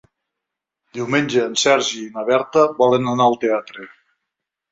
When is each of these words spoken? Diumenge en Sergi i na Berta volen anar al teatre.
Diumenge 0.97 1.43
en 1.49 1.53
Sergi 1.65 2.01
i 2.05 2.09
na 2.17 2.25
Berta 2.29 2.65
volen 2.81 3.07
anar 3.13 3.27
al 3.33 3.37
teatre. 3.45 3.87